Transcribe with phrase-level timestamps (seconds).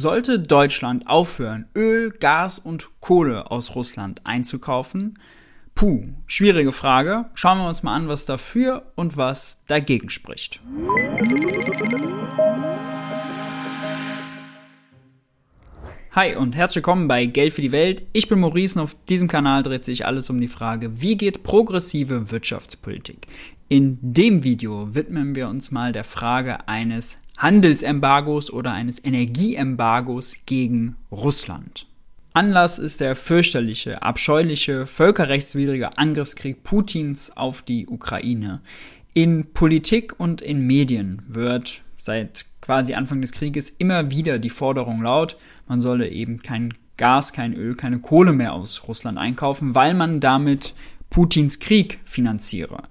[0.00, 5.18] Sollte Deutschland aufhören, Öl, Gas und Kohle aus Russland einzukaufen?
[5.74, 7.24] Puh, schwierige Frage.
[7.34, 10.60] Schauen wir uns mal an, was dafür und was dagegen spricht.
[16.12, 18.04] Hi und herzlich willkommen bei Geld für die Welt.
[18.12, 21.42] Ich bin Maurice und auf diesem Kanal dreht sich alles um die Frage, wie geht
[21.42, 23.26] progressive Wirtschaftspolitik?
[23.68, 30.96] In dem Video widmen wir uns mal der Frage eines Handelsembargos oder eines Energieembargos gegen
[31.10, 31.86] Russland.
[32.34, 38.60] Anlass ist der fürchterliche, abscheuliche, völkerrechtswidrige Angriffskrieg Putins auf die Ukraine.
[39.14, 45.02] In Politik und in Medien wird seit quasi Anfang des Krieges immer wieder die Forderung
[45.02, 45.36] laut,
[45.68, 50.20] man solle eben kein Gas, kein Öl, keine Kohle mehr aus Russland einkaufen, weil man
[50.20, 50.74] damit
[51.10, 52.82] Putins Krieg finanziere.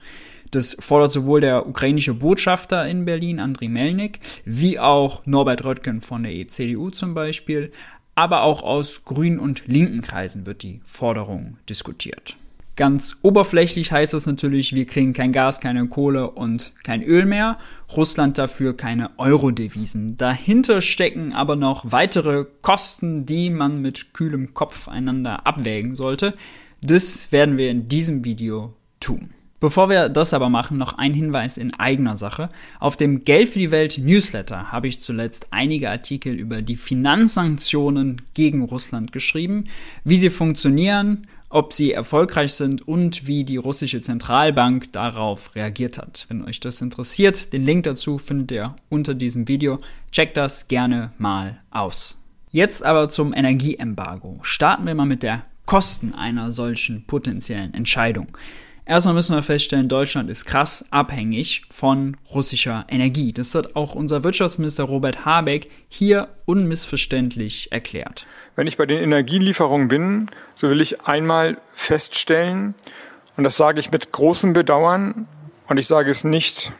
[0.51, 6.23] Das fordert sowohl der ukrainische Botschafter in Berlin, Andriy Melnik, wie auch Norbert Röttgen von
[6.23, 7.71] der CDU zum Beispiel,
[8.15, 12.37] aber auch aus grünen und linken Kreisen wird die Forderung diskutiert.
[12.77, 17.57] Ganz oberflächlich heißt das natürlich, wir kriegen kein Gas, keine Kohle und kein Öl mehr.
[17.95, 20.15] Russland dafür keine Euro-Devisen.
[20.17, 26.35] Dahinter stecken aber noch weitere Kosten, die man mit kühlem Kopf einander abwägen sollte.
[26.81, 29.31] Das werden wir in diesem Video tun.
[29.59, 32.49] Bevor wir das aber machen, noch ein Hinweis in eigener Sache.
[32.79, 38.21] Auf dem Geld für die Welt Newsletter habe ich zuletzt einige Artikel über die Finanzsanktionen
[38.35, 39.63] gegen Russland geschrieben,
[40.03, 46.27] wie sie funktionieren, ob sie erfolgreich sind und wie die russische Zentralbank darauf reagiert hat.
[46.29, 49.79] Wenn euch das interessiert, den Link dazu findet ihr unter diesem Video.
[50.11, 52.19] Checkt das gerne mal aus.
[52.51, 54.39] Jetzt aber zum Energieembargo.
[54.43, 58.27] Starten wir mal mit der Kosten einer solchen potenziellen Entscheidung.
[58.87, 63.33] Erstmal müssen wir feststellen, Deutschland ist krass abhängig von russischer Energie.
[63.33, 68.27] Das hat auch unser Wirtschaftsminister Robert Habeck hier unmissverständlich erklärt.
[68.55, 72.75] Wenn ich bei den Energielieferungen bin, so will ich einmal feststellen,
[73.35, 75.27] und das sage ich mit großem Bedauern,
[75.67, 76.71] und ich sage es nicht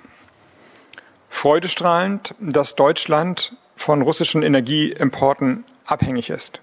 [1.27, 6.61] freudestrahlend, dass Deutschland von russischen Energieimporten abhängig ist.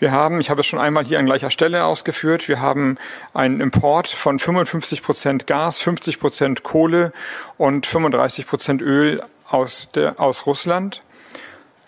[0.00, 2.98] Wir haben, ich habe es schon einmal hier an gleicher Stelle ausgeführt, wir haben
[3.34, 7.12] einen Import von 55 Prozent Gas, 50 Prozent Kohle
[7.56, 11.02] und 35 Prozent Öl aus, der, aus Russland.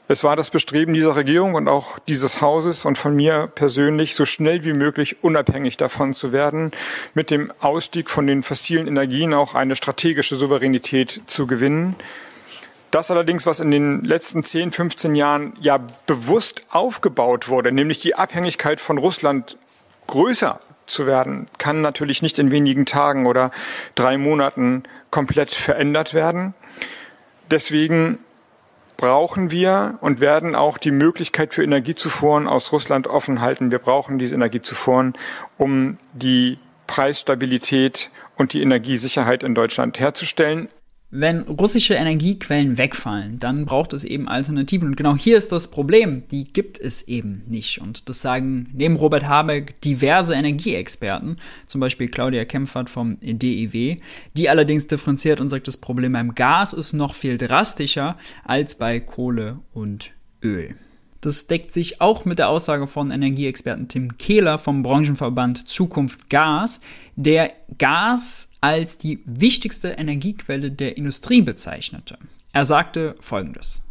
[0.09, 4.25] Es war das Bestreben dieser Regierung und auch dieses Hauses und von mir persönlich, so
[4.25, 6.73] schnell wie möglich unabhängig davon zu werden,
[7.15, 11.95] mit dem Ausstieg von den fossilen Energien auch eine strategische Souveränität zu gewinnen.
[12.91, 18.17] Das allerdings, was in den letzten 10, 15 Jahren ja bewusst aufgebaut wurde, nämlich die
[18.17, 19.57] Abhängigkeit von Russland
[20.09, 23.53] größer zu werden, kann natürlich nicht in wenigen Tagen oder
[23.95, 26.55] drei Monaten komplett verändert werden.
[27.49, 28.19] Deswegen
[28.97, 33.71] brauchen wir und werden auch die Möglichkeit für Energiezufuhren aus Russland offen halten.
[33.71, 35.15] Wir brauchen diese Energiezufuhren,
[35.57, 40.69] um die Preisstabilität und die Energiesicherheit in Deutschland herzustellen,
[41.11, 44.89] wenn russische Energiequellen wegfallen, dann braucht es eben Alternativen.
[44.89, 46.23] Und genau hier ist das Problem.
[46.31, 47.81] Die gibt es eben nicht.
[47.81, 53.97] Und das sagen neben Robert Habeck diverse Energieexperten, zum Beispiel Claudia Kempfert vom DEW,
[54.37, 59.01] die allerdings differenziert und sagt, das Problem beim Gas ist noch viel drastischer als bei
[59.01, 60.77] Kohle und Öl.
[61.21, 66.81] Das deckt sich auch mit der Aussage von Energieexperten Tim Kehler vom Branchenverband Zukunft Gas,
[67.17, 72.17] der Gas als die wichtigste Energiequelle der Industrie bezeichnete.
[72.53, 73.83] Er sagte Folgendes.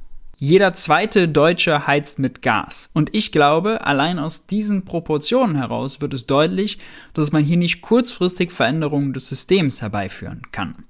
[0.42, 2.90] Jeder zweite Deutsche heizt mit Gas.
[2.94, 6.78] Und ich glaube, allein aus diesen Proportionen heraus wird es deutlich,
[7.14, 10.86] dass man hier nicht kurzfristig Veränderungen des Systems herbeiführen kann.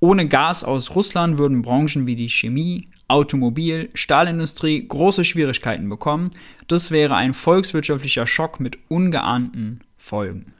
[0.00, 6.32] Ohne Gas aus Russland würden Branchen wie die Chemie, Automobil, Stahlindustrie große Schwierigkeiten bekommen.
[6.68, 10.52] Das wäre ein volkswirtschaftlicher Schock mit ungeahnten Folgen.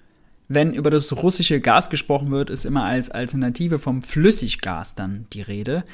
[0.48, 5.42] Wenn über das russische Gas gesprochen wird, ist immer als Alternative vom Flüssiggas dann die
[5.42, 5.84] Rede.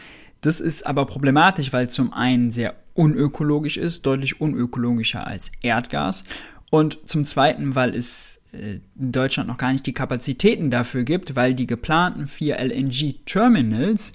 [0.42, 6.24] Das ist aber problematisch, weil zum einen sehr unökologisch ist, deutlich unökologischer als Erdgas.
[6.72, 11.36] Und zum Zweiten, weil es äh, in Deutschland noch gar nicht die Kapazitäten dafür gibt,
[11.36, 14.12] weil die geplanten vier LNG-Terminals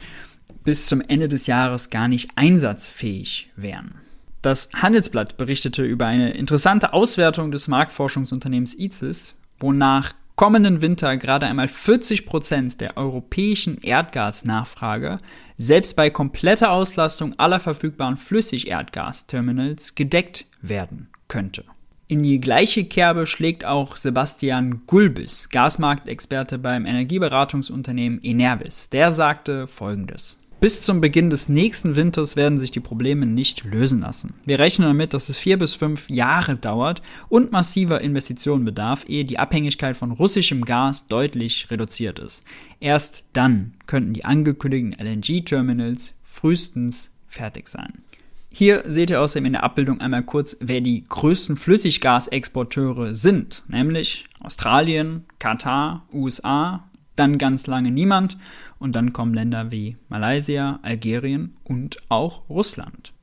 [0.63, 3.93] bis zum Ende des Jahres gar nicht einsatzfähig wären.
[4.41, 11.67] Das Handelsblatt berichtete über eine interessante Auswertung des Marktforschungsunternehmens ICIS, wonach kommenden Winter gerade einmal
[11.67, 15.19] 40 Prozent der europäischen Erdgasnachfrage
[15.59, 21.63] selbst bei kompletter Auslastung aller verfügbaren Flüssigerdgasterminals gedeckt werden könnte.
[22.09, 28.89] In die gleiche Kerbe schlägt auch Sebastian Gulbis, Gasmarktexperte beim Energieberatungsunternehmen Enervis.
[28.89, 30.39] Der sagte folgendes.
[30.61, 34.35] Bis zum Beginn des nächsten Winters werden sich die Probleme nicht lösen lassen.
[34.45, 39.25] Wir rechnen damit, dass es vier bis fünf Jahre dauert und massiver Investitionen bedarf, ehe
[39.25, 42.45] die Abhängigkeit von russischem Gas deutlich reduziert ist.
[42.79, 48.06] Erst dann könnten die angekündigten LNG-Terminals frühestens fertig sein.
[48.57, 54.25] Hier seht ihr außerdem in der Abbildung einmal kurz, wer die größten Flüssiggasexporteure sind, nämlich
[54.39, 58.35] Australien, Katar, USA, dann ganz lange niemand
[58.79, 63.13] und dann kommen Länder wie Malaysia, Algerien und auch Russland.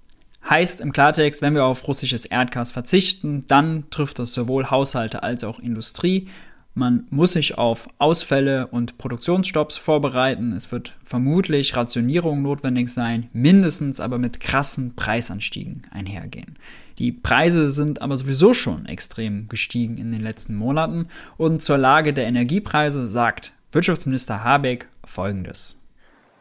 [0.49, 5.43] Heißt im Klartext, wenn wir auf russisches Erdgas verzichten, dann trifft das sowohl Haushalte als
[5.43, 6.29] auch Industrie.
[6.77, 10.53] Man muss sich auf Ausfälle und Produktionsstopps vorbereiten.
[10.53, 16.59] Es wird vermutlich Rationierung notwendig sein, mindestens aber mit krassen Preisanstiegen einhergehen.
[16.99, 21.07] Die Preise sind aber sowieso schon extrem gestiegen in den letzten Monaten
[21.37, 25.79] und zur Lage der Energiepreise sagt Wirtschaftsminister Habeck Folgendes.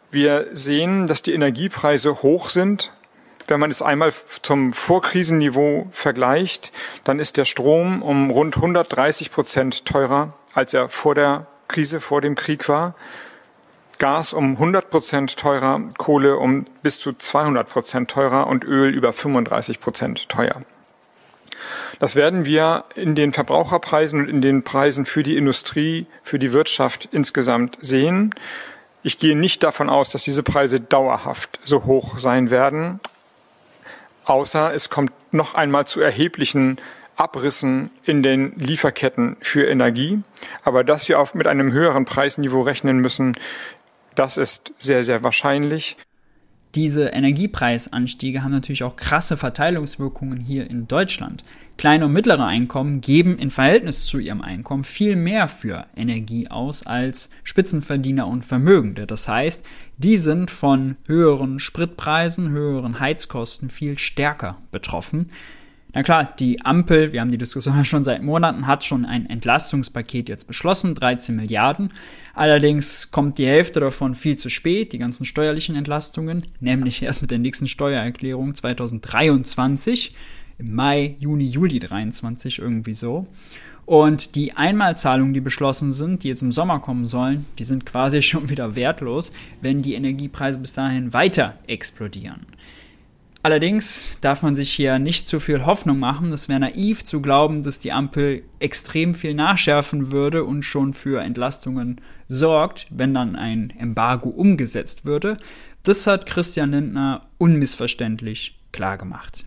[0.10, 2.92] Wir sehen, dass die Energiepreise hoch sind.
[3.48, 6.72] Wenn man es einmal zum Vorkrisenniveau vergleicht,
[7.04, 12.22] dann ist der Strom um rund 130 Prozent teurer, als er vor der Krise, vor
[12.22, 12.96] dem Krieg war.
[14.00, 19.14] Gas um 100 Prozent teurer, Kohle um bis zu 200 Prozent teurer und Öl über
[19.14, 20.62] 35 Prozent teuer.
[22.00, 26.52] Das werden wir in den Verbraucherpreisen und in den Preisen für die Industrie, für die
[26.52, 28.34] Wirtschaft insgesamt sehen.
[29.04, 33.00] Ich gehe nicht davon aus, dass diese Preise dauerhaft so hoch sein werden,
[34.26, 36.78] außer es kommt noch einmal zu erheblichen
[37.16, 40.22] Abrissen in den Lieferketten für Energie.
[40.64, 43.34] Aber dass wir auch mit einem höheren Preisniveau rechnen müssen,
[44.16, 45.98] das ist sehr, sehr wahrscheinlich.
[46.76, 51.44] Diese Energiepreisanstiege haben natürlich auch krasse Verteilungswirkungen hier in Deutschland.
[51.78, 56.88] Kleine und mittlere Einkommen geben im Verhältnis zu ihrem Einkommen viel mehr für Energie aus
[56.88, 59.06] als Spitzenverdiener und Vermögende.
[59.06, 59.64] Das heißt,
[59.98, 65.30] die sind von höheren Spritpreisen, höheren Heizkosten viel stärker betroffen.
[65.96, 70.28] Na klar, die Ampel, wir haben die Diskussion schon seit Monaten, hat schon ein Entlastungspaket
[70.28, 71.92] jetzt beschlossen, 13 Milliarden.
[72.34, 77.30] Allerdings kommt die Hälfte davon viel zu spät, die ganzen steuerlichen Entlastungen, nämlich erst mit
[77.30, 80.16] der nächsten Steuererklärung 2023,
[80.58, 83.28] im Mai, Juni, Juli 23 irgendwie so.
[83.86, 88.22] Und die Einmalzahlungen, die beschlossen sind, die jetzt im Sommer kommen sollen, die sind quasi
[88.24, 89.32] schon wieder wertlos,
[89.62, 92.48] wenn die Energiepreise bis dahin weiter explodieren.
[93.46, 96.32] Allerdings darf man sich hier nicht zu viel Hoffnung machen.
[96.32, 101.22] Es wäre naiv zu glauben, dass die Ampel extrem viel nachschärfen würde und schon für
[101.22, 102.00] Entlastungen
[102.30, 105.38] sorgt, wenn dann ein Embargo umgesetzt würde.
[105.84, 109.44] Das hat Christian Lindner unmissverständlich klar gemacht.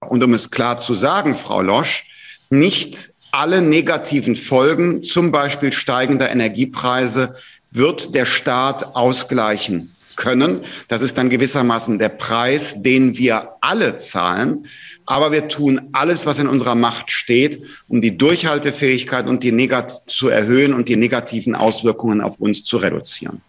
[0.00, 2.04] Und um es klar zu sagen, Frau Losch,
[2.50, 7.34] nicht alle negativen Folgen, zum Beispiel steigender Energiepreise,
[7.70, 10.62] wird der Staat ausgleichen können.
[10.88, 14.66] Das ist dann gewissermaßen der Preis, den wir alle zahlen.
[15.04, 20.08] Aber wir tun alles, was in unserer Macht steht, um die Durchhaltefähigkeit und die Negat
[20.08, 23.40] zu erhöhen und die negativen Auswirkungen auf uns zu reduzieren.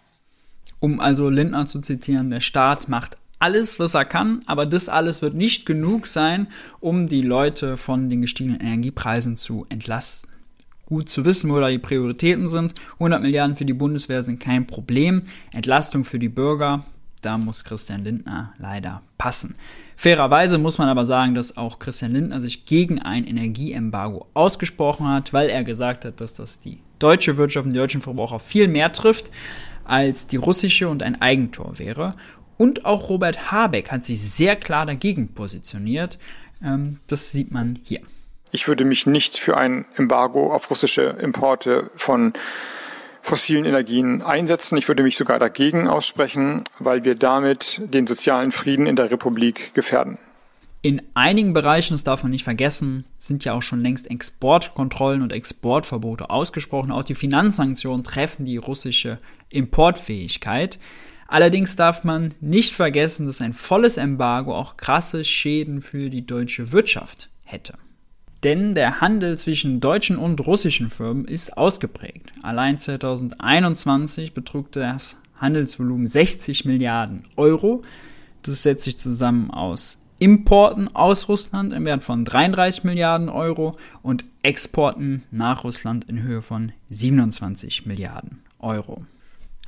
[0.79, 5.21] Um also Lindner zu zitieren, der Staat macht alles, was er kann, aber das alles
[5.21, 6.47] wird nicht genug sein,
[6.79, 10.36] um die Leute von den gestiegenen Energiepreisen zu entlasten
[10.87, 12.73] gut zu wissen, wo da die Prioritäten sind.
[12.93, 15.21] 100 Milliarden für die Bundeswehr sind kein Problem.
[15.51, 16.85] Entlastung für die Bürger,
[17.21, 19.55] da muss Christian Lindner leider passen.
[19.95, 25.33] Fairerweise muss man aber sagen, dass auch Christian Lindner sich gegen ein Energieembargo ausgesprochen hat,
[25.33, 28.91] weil er gesagt hat, dass das die deutsche Wirtschaft und die deutschen Verbraucher viel mehr
[28.91, 29.29] trifft
[29.83, 32.13] als die russische und ein Eigentor wäre.
[32.57, 36.17] Und auch Robert Habeck hat sich sehr klar dagegen positioniert.
[36.63, 38.01] Ähm, das sieht man hier.
[38.51, 42.33] Ich würde mich nicht für ein Embargo auf russische Importe von
[43.21, 44.77] fossilen Energien einsetzen.
[44.77, 49.73] Ich würde mich sogar dagegen aussprechen, weil wir damit den sozialen Frieden in der Republik
[49.73, 50.17] gefährden.
[50.81, 55.33] In einigen Bereichen, das darf man nicht vergessen, sind ja auch schon längst Exportkontrollen und
[55.33, 56.91] Exportverbote ausgesprochen.
[56.91, 60.79] Auch die Finanzsanktionen treffen die russische Importfähigkeit.
[61.27, 66.71] Allerdings darf man nicht vergessen, dass ein volles Embargo auch krasse Schäden für die deutsche
[66.71, 67.73] Wirtschaft hätte.
[68.43, 72.31] Denn der Handel zwischen deutschen und russischen Firmen ist ausgeprägt.
[72.43, 77.81] Allein 2021 betrug das Handelsvolumen 60 Milliarden Euro.
[78.43, 84.25] Das setzt sich zusammen aus Importen aus Russland im Wert von 33 Milliarden Euro und
[84.41, 89.05] Exporten nach Russland in Höhe von 27 Milliarden Euro.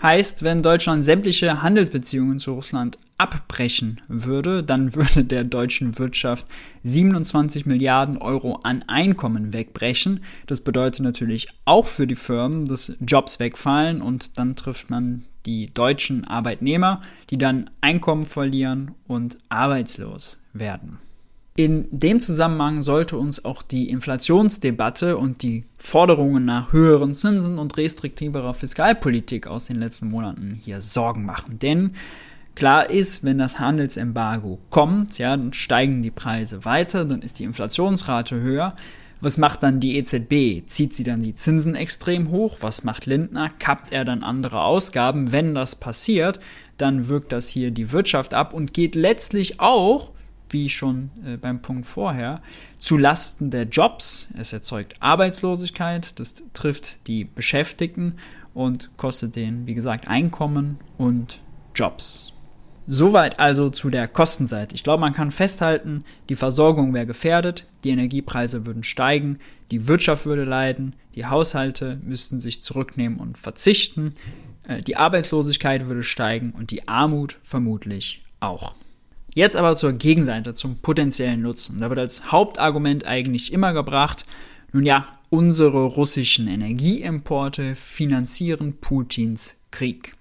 [0.02, 6.46] Heißt, wenn Deutschland sämtliche Handelsbeziehungen zu Russland abbrechen würde, dann würde der deutschen Wirtschaft
[6.84, 10.24] 27 Milliarden Euro an Einkommen wegbrechen.
[10.48, 15.74] Das bedeutet natürlich auch für die Firmen, dass Jobs wegfallen und dann trifft man die
[15.74, 21.00] deutschen Arbeitnehmer, die dann Einkommen verlieren und arbeitslos werden.
[21.60, 27.76] In dem Zusammenhang sollte uns auch die Inflationsdebatte und die Forderungen nach höheren Zinsen und
[27.76, 31.60] restriktiverer Fiskalpolitik aus den letzten Monaten hier Sorgen machen.
[31.60, 31.96] Denn
[32.56, 37.44] klar ist, wenn das Handelsembargo kommt, ja, dann steigen die Preise weiter, dann ist die
[37.44, 38.74] Inflationsrate höher.
[39.20, 40.66] Was macht dann die EZB?
[40.66, 42.60] Zieht sie dann die Zinsen extrem hoch?
[42.62, 43.50] Was macht Lindner?
[43.60, 45.34] Kappt er dann andere Ausgaben?
[45.34, 46.40] Wenn das passiert,
[46.78, 50.14] dann wirkt das hier die Wirtschaft ab und geht letztlich auch
[50.52, 52.42] wie schon äh, beim Punkt vorher,
[52.78, 54.30] zu Lasten der Jobs.
[54.38, 58.16] Es erzeugt Arbeitslosigkeit, das trifft die Beschäftigten
[58.54, 61.40] und kostet denen, wie gesagt, Einkommen und
[61.76, 62.34] Jobs.
[62.92, 64.74] Soweit also zu der Kostenseite.
[64.74, 69.38] Ich glaube, man kann festhalten, die Versorgung wäre gefährdet, die Energiepreise würden steigen,
[69.70, 74.16] die Wirtschaft würde leiden, die Haushalte müssten sich zurücknehmen und verzichten,
[74.68, 78.74] äh, die Arbeitslosigkeit würde steigen und die Armut vermutlich auch.
[79.34, 81.80] Jetzt aber zur Gegenseite, zum potenziellen Nutzen.
[81.80, 84.26] Da wird als Hauptargument eigentlich immer gebracht,
[84.72, 90.16] nun ja, unsere russischen Energieimporte finanzieren Putins Krieg.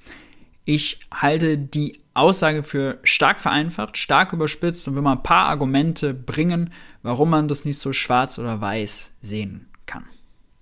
[0.64, 6.12] Ich halte die Aussage für stark vereinfacht, stark überspitzt und will mal ein paar Argumente
[6.12, 6.72] bringen,
[7.02, 10.04] warum man das nicht so schwarz oder weiß sehen kann.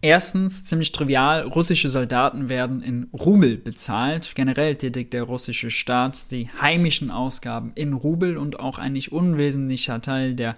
[0.03, 4.33] Erstens, ziemlich trivial, russische Soldaten werden in Rubel bezahlt.
[4.35, 10.03] Generell tätigt der russische Staat die heimischen Ausgaben in Rubel und auch ein nicht unwesentlicher
[10.03, 10.55] Teil der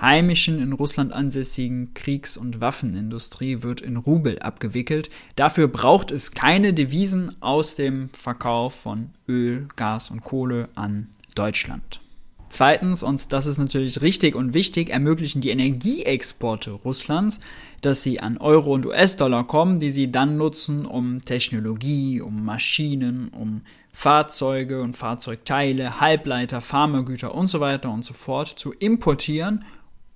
[0.00, 5.08] heimischen in Russland ansässigen Kriegs- und Waffenindustrie wird in Rubel abgewickelt.
[5.36, 12.00] Dafür braucht es keine Devisen aus dem Verkauf von Öl, Gas und Kohle an Deutschland.
[12.48, 17.38] Zweitens, und das ist natürlich richtig und wichtig, ermöglichen die Energieexporte Russlands,
[17.80, 23.28] dass sie an Euro und US-Dollar kommen, die sie dann nutzen, um Technologie, um Maschinen,
[23.28, 29.64] um Fahrzeuge und Fahrzeugteile, Halbleiter, Pharmagüter und so weiter und so fort zu importieren,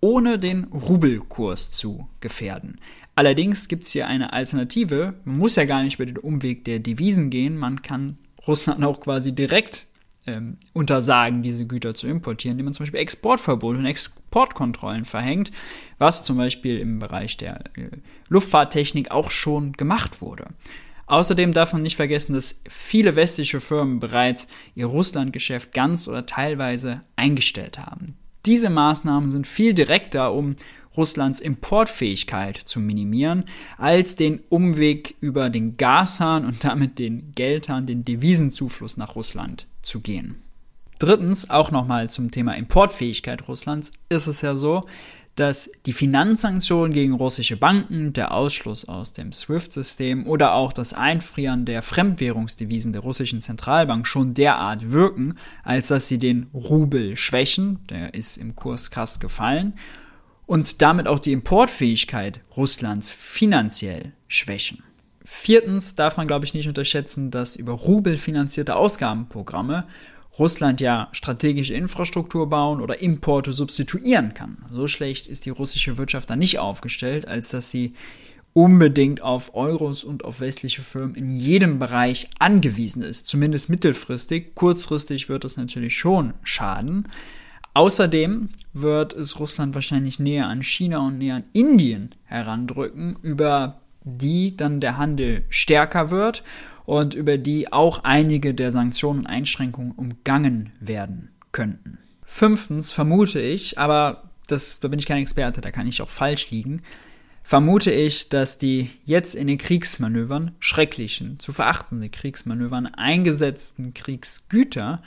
[0.00, 2.78] ohne den Rubelkurs zu gefährden.
[3.16, 5.14] Allerdings gibt es hier eine Alternative.
[5.25, 7.56] Man muss ja gar nicht über den Umweg der Devisen gehen.
[7.56, 9.87] Man kann Russland auch quasi direkt
[10.26, 15.50] ähm, untersagen, diese Güter zu importieren, indem man zum Beispiel Exportverbote und Exportkontrollen verhängt,
[15.99, 17.90] was zum Beispiel im Bereich der äh,
[18.28, 20.47] Luftfahrttechnik auch schon gemacht wurde.
[21.07, 27.02] Außerdem darf man nicht vergessen, dass viele westliche Firmen bereits ihr Russlandgeschäft ganz oder teilweise
[27.16, 28.16] eingestellt haben.
[28.47, 30.57] Diese Maßnahmen sind viel direkter, um
[30.97, 33.45] Russlands Importfähigkeit zu minimieren,
[33.76, 40.00] als den Umweg über den Gashahn und damit den Geldhahn, den Devisenzufluss nach Russland zu
[40.00, 40.43] gehen.
[40.99, 44.83] Drittens, auch nochmal zum Thema Importfähigkeit Russlands, ist es ja so,
[45.37, 51.64] dass die Finanzsanktionen gegen russische Banken, der Ausschluss aus dem SWIFT-System oder auch das Einfrieren
[51.64, 58.14] der Fremdwährungsdevisen der russischen Zentralbank schon derart wirken, als dass sie den Rubel schwächen, der
[58.14, 59.75] ist im Kurs krass gefallen,
[60.47, 64.85] und damit auch die Importfähigkeit Russlands finanziell schwächen.
[65.25, 69.87] Viertens darf man, glaube ich, nicht unterschätzen, dass über Rubel finanzierte Ausgabenprogramme
[70.38, 74.59] Russland ja strategische Infrastruktur bauen oder Importe substituieren kann.
[74.71, 77.95] So schlecht ist die russische Wirtschaft da nicht aufgestellt, als dass sie
[78.52, 84.54] unbedingt auf Euros und auf westliche Firmen in jedem Bereich angewiesen ist, zumindest mittelfristig.
[84.54, 87.09] Kurzfristig wird das natürlich schon schaden.
[87.73, 94.57] Außerdem wird es Russland wahrscheinlich näher an China und näher an Indien herandrücken, über die
[94.57, 96.45] dann der Handel stärker wird
[96.85, 101.99] und über die auch einige der Sanktionen und Einschränkungen umgangen werden könnten.
[102.27, 106.51] Fünftens vermute ich, aber das, da bin ich kein Experte, da kann ich auch falsch
[106.51, 106.83] liegen,
[107.43, 115.03] vermute ich, dass die jetzt in den Kriegsmanövern, schrecklichen, zu verachtenden Kriegsmanövern eingesetzten Kriegsgüter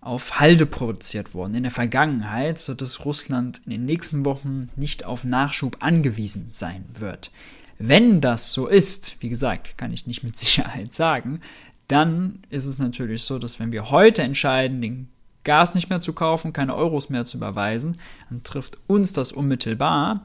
[0.00, 5.24] auf Halde produziert wurden in der Vergangenheit, sodass Russland in den nächsten Wochen nicht auf
[5.24, 7.30] Nachschub angewiesen sein wird.
[7.78, 11.40] Wenn das so ist, wie gesagt, kann ich nicht mit Sicherheit sagen,
[11.88, 15.08] dann ist es natürlich so, dass wenn wir heute entscheiden, den
[15.44, 17.98] Gas nicht mehr zu kaufen, keine Euros mehr zu überweisen,
[18.30, 20.22] dann trifft uns das unmittelbar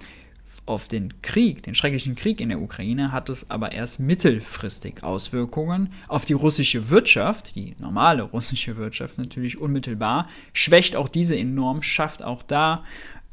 [0.65, 5.91] auf den Krieg, den schrecklichen Krieg in der Ukraine, hat es aber erst mittelfristig Auswirkungen
[6.08, 12.24] auf die russische Wirtschaft, die normale russische Wirtschaft natürlich unmittelbar, schwächt auch diese enorm, schafft
[12.24, 12.84] auch da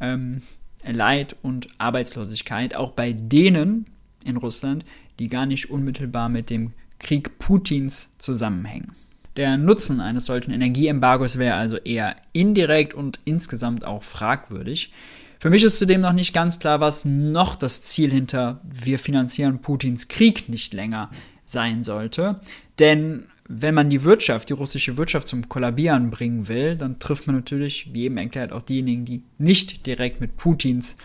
[0.01, 0.43] ähm,
[0.85, 3.87] Leid und Arbeitslosigkeit, auch bei denen
[4.27, 4.85] in Russland,
[5.19, 8.93] die gar nicht unmittelbar mit dem Krieg Putins zusammenhängen.
[9.37, 14.93] Der Nutzen eines solchen Energieembargos wäre also eher indirekt und insgesamt auch fragwürdig.
[15.39, 19.61] Für mich ist zudem noch nicht ganz klar, was noch das Ziel hinter wir finanzieren
[19.61, 21.11] Putins Krieg nicht länger
[21.45, 22.41] sein sollte.
[22.79, 27.37] Denn wenn man die Wirtschaft, die russische Wirtschaft zum Kollabieren bringen will, dann trifft man
[27.37, 30.97] natürlich, wie eben erklärt, auch diejenigen, die nicht direkt mit Putins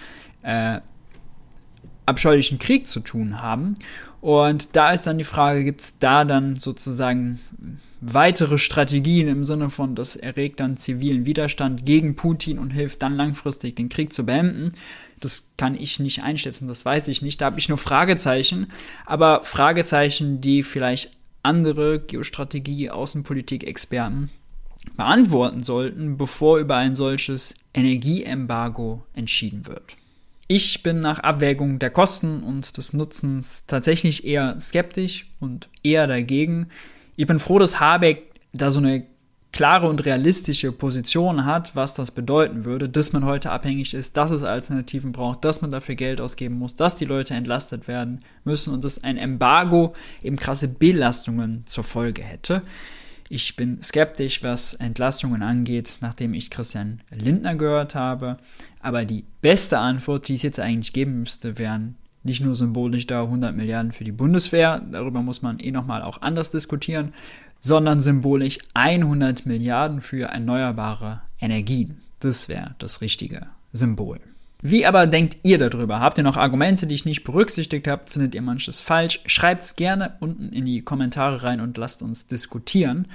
[0.42, 0.80] äh,
[2.05, 3.75] abscheulichen Krieg zu tun haben.
[4.22, 7.39] Und da ist dann die Frage, gibt es da dann sozusagen
[8.01, 13.15] weitere Strategien im Sinne von, das erregt dann zivilen Widerstand gegen Putin und hilft dann
[13.15, 14.74] langfristig den Krieg zu beenden?
[15.20, 17.41] Das kann ich nicht einschätzen, das weiß ich nicht.
[17.41, 18.67] Da habe ich nur Fragezeichen,
[19.05, 21.12] aber Fragezeichen, die vielleicht
[21.43, 24.29] andere Geostrategie, Außenpolitik-Experten
[24.98, 29.96] beantworten sollten, bevor über ein solches Energieembargo entschieden wird.
[30.53, 36.67] Ich bin nach Abwägung der Kosten und des Nutzens tatsächlich eher skeptisch und eher dagegen.
[37.15, 39.05] Ich bin froh, dass Habeck da so eine
[39.53, 44.31] klare und realistische Position hat, was das bedeuten würde, dass man heute abhängig ist, dass
[44.31, 48.74] es Alternativen braucht, dass man dafür Geld ausgeben muss, dass die Leute entlastet werden müssen
[48.74, 52.62] und dass ein Embargo eben krasse Belastungen zur Folge hätte.
[53.34, 58.36] Ich bin skeptisch, was Entlastungen angeht, nachdem ich Christian Lindner gehört habe.
[58.82, 63.22] Aber die beste Antwort, die es jetzt eigentlich geben müsste, wären nicht nur symbolisch da
[63.24, 67.14] 100 Milliarden für die Bundeswehr, darüber muss man eh nochmal auch anders diskutieren,
[67.62, 72.02] sondern symbolisch 100 Milliarden für erneuerbare Energien.
[72.20, 74.20] Das wäre das richtige Symbol.
[74.62, 76.00] Wie aber denkt ihr darüber?
[76.00, 78.03] Habt ihr noch Argumente, die ich nicht berücksichtigt habe?
[78.06, 79.22] Findet ihr manches falsch?
[79.25, 83.08] Schreibt's gerne unten in die Kommentare rein und lasst uns diskutieren.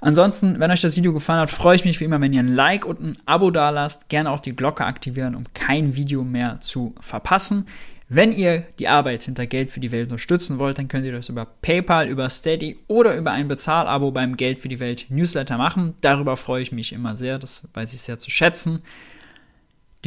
[0.00, 2.54] Ansonsten, wenn euch das Video gefallen hat, freue ich mich wie immer, wenn ihr ein
[2.54, 4.08] Like und ein Abo da lasst.
[4.08, 7.66] Gerne auch die Glocke aktivieren, um kein Video mehr zu verpassen.
[8.08, 11.28] Wenn ihr die Arbeit hinter Geld für die Welt unterstützen wollt, dann könnt ihr das
[11.28, 15.94] über PayPal, über Steady oder über ein Bezahlabo beim Geld für die Welt Newsletter machen.
[16.02, 18.82] Darüber freue ich mich immer sehr, das weiß ich sehr zu schätzen.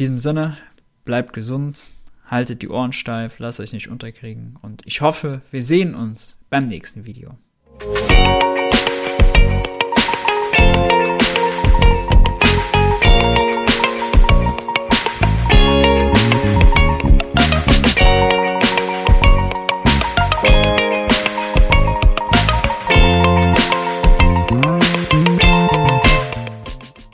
[0.00, 0.56] In diesem Sinne,
[1.04, 1.90] bleibt gesund,
[2.24, 6.64] haltet die Ohren steif, lasst euch nicht unterkriegen und ich hoffe, wir sehen uns beim
[6.64, 7.36] nächsten Video.